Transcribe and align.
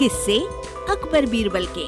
किससे 0.00 0.38
अकबर 0.90 1.26
बीरबल 1.26 1.66
के। 1.78 1.82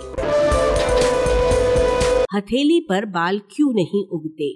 हथेली 2.36 2.80
पर 2.80 3.04
बाल 3.04 3.38
क्यों 3.38 3.72
नहीं 3.74 4.02
उगते? 4.08 4.48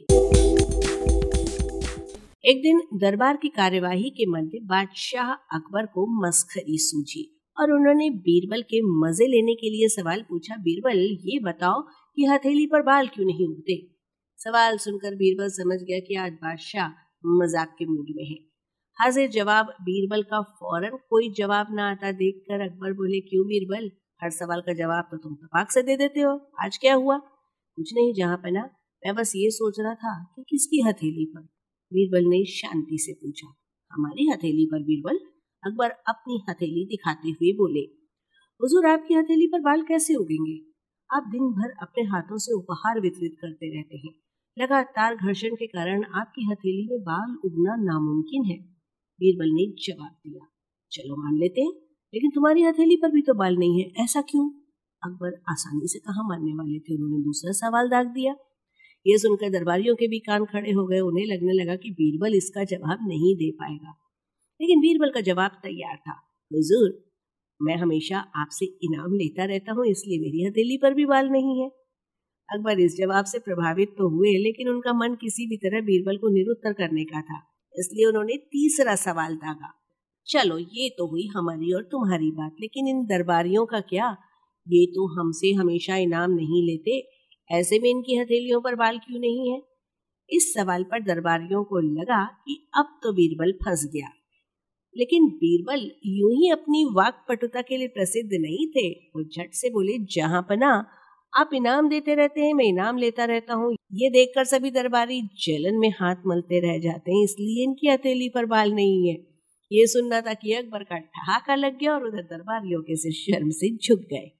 एक 2.51 2.61
दिन 2.63 2.81
दरबार 2.95 3.37
की 3.37 3.49
कार्यवाही 3.49 4.11
के 4.11 4.27
मध्य 4.27 4.59
बादशाह 4.63 5.31
अकबर 5.57 5.87
को 5.87 6.27
मस्खरी 6.27 6.79
सूझी 6.79 7.41
और 7.61 7.73
उन्होंने 7.73 8.11
बीरबल 8.11 8.63
के 8.63 8.81
मज़े 8.83 9.27
लेने 9.27 9.55
के 9.55 9.71
लिए 9.71 9.89
सवाल 9.89 10.23
पूछा, 10.29 10.57
बीरबल, 10.57 11.19
ये 11.25 11.39
बताओ 11.39 11.83
कि 12.17 12.25
हथेली 12.25 12.67
पर 12.67 12.83
बाल 12.83 13.07
क्यों 13.07 13.27
नहीं 13.27 13.47
उगते? 13.47 13.87
सवाल 14.39 14.79
सुनकर 14.79 15.15
बीरबल 15.15 15.49
समझ 15.49 15.79
गया 15.83 15.99
कि 15.99 16.15
आज 16.15 16.33
बादशाह 16.33 16.89
मज़ाक 17.27 17.77
के 17.79 17.85
मूड 17.85 18.07
में 18.11 18.25
है। 18.25 18.56
हाजिर 19.01 19.31
जवाब, 19.31 19.67
बीरबल 19.67 20.23
का 20.23 20.43
फ़ौरन 20.43 20.99
कोई 21.11 21.33
जवाब 21.33 21.67
ना 21.71 21.91
आता 21.91 22.13
देखकर 22.13 22.61
अकबर 22.61 22.93
बोले, 22.93 23.21
क्यों 23.21 23.47
बीरबल? 23.47 23.91
हर 24.23 24.31
सवाल 24.31 24.61
का 24.61 24.73
जवाब 24.73 25.09
तो 25.11 25.17
तुम 25.17 25.35
तपाक 25.35 25.71
से 25.71 25.83
दे 25.83 25.97
देते 25.97 26.21
हो। 26.21 26.51
आज 26.65 26.79
क्या 26.79 26.95
हुआ? 26.95 27.19
कुछ 27.77 27.95
नहीं, 27.95 28.15
जहाँ 28.15 28.37
पना, 28.37 28.63
मैं 29.07 29.15
बस 29.15 29.33
ये 29.37 29.51
सोच 29.51 29.81
रहा 29.81 29.95
था 29.95 30.33
कि 30.37 30.43
किसकी 30.49 30.81
हथेली 30.81 31.25
पर? 31.25 31.41
बीरबल 31.93 32.29
ने 32.29 32.45
शांति 32.45 32.99
से 32.99 33.13
पूछा। 33.13 33.55
हमारी 33.93 34.31
हथेली 34.31 34.67
पर, 34.67 34.83
बीरबल? 34.83 35.17
अकबर 35.67 35.91
अपनी 35.91 36.45
हथेली 36.51 36.85
दिखाते 36.85 37.29
हुए 37.29 37.53
बोले। 37.53 37.81
हुजूर, 38.63 38.87
आपकी 38.87 39.15
हथेली 39.15 39.47
पर 39.47 39.61
बाल 39.61 39.83
कैसे 39.83 40.15
उगेंगे? 40.15 40.61
आप 41.17 41.23
दिन 41.29 41.43
भर 41.43 41.71
अपने 41.83 42.05
हाथों 42.05 42.39
से 42.39 42.53
उपहार 42.53 43.01
वितरित 43.01 43.37
करते 43.41 43.77
रहते 43.77 43.97
हैं। 43.97 44.15
लगातार 44.59 45.15
घर्षण 45.15 45.49
के 45.49 45.67
कारण 45.67 46.05
आपकी 46.05 46.45
हथेली 46.51 46.89
में 46.91 47.01
बाल 47.01 47.37
उगना 47.45 47.77
नामुमकिन 47.77 48.45
है। 48.45 48.76
बीरबल 49.21 49.51
ने 49.51 49.67
जवाब 49.85 50.13
दिया, 50.27 50.47
चलो 50.93 51.17
मान 51.17 51.39
लेते 51.39 51.61
हैं, 51.61 51.73
लेकिन 52.15 52.31
तुम्हारी 52.31 52.63
हथेली 52.63 52.97
पर 52.97 53.11
भी 53.11 53.23
तो 53.23 53.35
बाल 53.35 53.57
नहीं 53.57 53.81
है, 53.81 53.93
ऐसा 54.05 54.21
क्यों? 54.21 54.49
अकबर 55.03 55.41
आसानी 55.51 55.89
से 55.89 55.99
कहा, 55.99 56.29
मानने 56.29 56.53
वाले 56.55 56.79
थे, 56.79 56.95
उन्होंने 56.95 57.23
दूसरा 57.25 57.53
सवाल 57.53 57.89
दाग 57.89 58.07
दिया। 58.07 58.35
ये 59.07 59.19
सुनकर 59.19 59.51
दरबारियों 59.51 59.95
के 59.95 60.09
भी 60.09 60.19
कान 60.19 60.45
खड़े 60.45 60.73
हो 60.73 60.87
गए, 60.87 61.01
उन्हें 61.01 61.27
लगने 61.27 61.53
लगा 61.53 61.77
कि 61.77 61.91
बीरबल 61.91 62.35
इसका 62.35 62.65
जवाब 62.65 63.09
नहीं 63.09 63.35
दे 63.37 63.51
पाएगा। 63.51 63.95
लेकिन 64.61 64.81
बीरबल 64.81 65.11
का 65.11 65.21
जवाब 65.21 65.59
तैयार 65.63 65.97
था, 65.97 66.13
हुजूर, 66.51 66.89
मैं 67.61 67.77
हमेशा 67.77 68.19
आपसे 68.19 68.67
इनाम 68.83 69.15
लेता 69.15 69.45
रहता 69.45 69.73
हूँ, 69.73 69.87
इसलिए 69.87 70.19
मेरी 70.19 70.45
हथेली 70.45 70.77
पर 70.77 70.95
भी 70.95 71.07
बाल 71.07 71.29
नहीं 71.29 71.61
है। 71.63 71.69
अकबर 72.49 72.81
इस 72.81 72.97
जवाब 72.97 73.25
से 73.25 73.39
प्रभावित 73.39 73.95
तो 73.99 74.09
हुए, 74.09 74.33
लेकिन 74.39 74.69
उनका 74.69 74.93
मन 74.93 75.15
किसी 75.15 75.47
भी 75.47 75.57
तरह 75.57 75.81
बीरबल 75.81 76.17
को 76.17 76.29
निरुत्तर 76.29 76.73
करने 76.73 77.05
का 77.05 77.21
था। 77.21 77.56
इसलिए 77.79 78.07
उन्होंने 78.07 78.37
तीसरा 78.37 78.95
सवाल 78.95 79.37
दागा। 79.37 79.73
चलो, 80.27 80.59
ये 80.59 80.89
तो 80.89 81.07
हुई 81.07 81.27
हमारी 81.27 81.73
और 81.73 81.83
तुम्हारी 81.83 82.31
बात, 82.31 82.57
लेकिन 82.61 82.89
इन 82.89 83.07
दरबारियों 83.07 83.67
का 83.67 83.81
क्या? 83.81 84.17
ये 84.69 84.87
तो 84.87 85.21
हमसे 85.21 85.53
हमेशा 85.53 85.97
इनाम 85.97 86.31
नहीं 86.31 86.67
लेते। 86.67 87.09
ऐसे 87.51 87.79
में 87.79 87.91
इनकी 87.91 88.17
हथेलियों 88.17 88.61
पर 88.61 88.75
बाल 88.75 88.99
क्यों 88.99 89.21
नहीं 89.21 89.53
है? 89.53 89.63
इस 90.31 90.55
सवाल 90.55 90.83
पर 90.83 91.03
दरबारियों 91.03 91.65
को 91.65 91.79
लगा 91.79 92.25
कि 92.25 92.69
अब 92.75 93.01
तो 93.03 93.13
बीरबल 93.13 93.53
फंस 93.53 93.91
गया। 93.93 94.09
लेकिन 94.97 95.29
बीरबल 95.29 95.91
यूँ 96.07 96.33
ही 96.33 96.51
अपनी 96.51 96.85
वाक 96.85 97.27
पटुता 97.29 97.63
के 97.63 97.77
लिए 97.77 97.89
प्रसिद्ध 97.89 98.31
नहीं 98.33 98.69
थे। 98.69 98.89
वो 98.89 99.25
झट 99.25 99.53
से 99.53 99.71
बोले, 99.71 99.99
जहाँ 99.99 100.43
पना 100.43 100.87
आप 101.37 101.51
इनाम 101.55 101.89
देते 101.89 102.15
रहते 102.15 102.41
हैं, 102.41 102.53
मैं 102.55 102.65
इनाम 102.65 102.99
लेता 102.99 103.25
रहता 103.25 103.55
हूँ। 103.55 103.73
ये 103.93 104.09
देखकर 104.11 104.45
सभी 104.45 104.71
दरबारी 104.71 105.21
जलन 105.23 105.79
में 105.79 105.89
हाथ 105.91 106.23
मलते 106.27 106.61
रह 106.61 106.79
जाते 106.79 107.13
हैं, 107.13 107.25
इसलिए 107.25 107.65
इनकी 107.65 107.89
हथेली 107.89 108.29
पर 108.29 108.47
बाल 108.47 108.73
नहीं 108.73 109.09
है। 109.09 109.15
ये 109.71 109.87
सुनना 109.87 110.21
था 110.21 110.35
कि 110.35 110.53
अकबर 110.53 110.83
का 110.83 110.99
ठहाका 110.99 111.55
लग 111.55 111.79
गया 111.79 111.93
और 111.95 112.07
उधर 112.07 112.23
दरबारियों 112.23 112.81
के 112.83 112.97
से 112.97 113.13
शर्म 113.13 113.51
से 113.51 113.71
झुक 113.77 114.01
गए। 114.13 114.31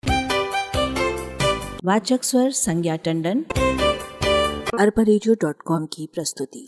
वाचक 1.85 2.25
स्वर 2.25 2.51
संज्ञा 2.51 2.97
टंडन 2.97 3.45
अरबरेजियो 4.81 5.35
की 5.87 6.07
प्रस्तुति। 6.07 6.67